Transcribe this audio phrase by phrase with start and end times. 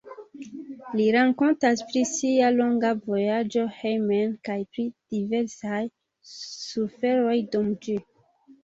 [0.99, 5.87] Li rakontas pri sia longa vojaĝo hejmen kaj pri diversaj
[6.35, 8.03] suferoj dum ĝi.